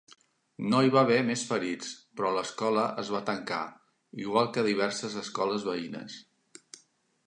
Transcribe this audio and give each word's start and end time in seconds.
No 0.69 0.79
hi 0.85 0.89
va 0.95 1.01
haver 1.07 1.19
més 1.27 1.43
ferits, 1.49 1.91
però 2.19 2.33
l'escola 2.39 2.87
es 3.03 3.13
va 3.17 3.23
tancar, 3.31 3.63
igual 4.27 4.53
que 4.57 4.67
diverses 4.73 5.23
escoles 5.27 5.71
veïnes. 5.73 6.23